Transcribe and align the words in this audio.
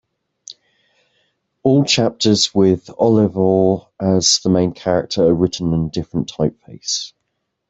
All 1.61 1.83
chapters 1.85 2.55
with 2.55 2.87
Olivaw 2.87 3.87
as 3.99 4.39
the 4.43 4.49
main 4.49 4.71
character 4.73 5.21
are 5.25 5.33
written 5.35 5.73
in 5.75 5.85
a 5.85 5.89
different 5.91 6.27
typeface. 6.33 7.13